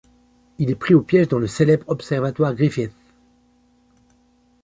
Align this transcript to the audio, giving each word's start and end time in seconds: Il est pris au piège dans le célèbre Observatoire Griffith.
Il 0.57 0.71
est 0.71 0.75
pris 0.75 0.95
au 0.95 1.03
piège 1.03 1.27
dans 1.27 1.37
le 1.37 1.45
célèbre 1.45 1.83
Observatoire 1.87 2.55
Griffith. 2.55 2.91